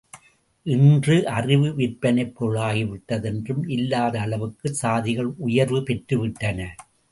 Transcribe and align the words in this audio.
இன்று 0.65 1.27
அறிவு 1.29 1.67
விற்பனைப் 1.73 2.33
பொருளாகிவிட்டது 2.37 3.23
என்றும் 3.23 3.67
இல்லாத 3.67 4.19
அளவுக்குச் 4.19 4.79
சாதிகள் 4.81 5.31
உயர்வு 5.39 5.81
பெற்றுவிட்டன. 5.81 6.59